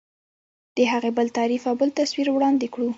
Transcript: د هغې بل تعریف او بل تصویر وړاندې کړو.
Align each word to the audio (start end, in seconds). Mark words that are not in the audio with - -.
د 0.75 0.77
هغې 0.91 1.11
بل 1.17 1.27
تعریف 1.37 1.63
او 1.69 1.75
بل 1.81 1.89
تصویر 1.99 2.27
وړاندې 2.31 2.67
کړو. 2.73 2.87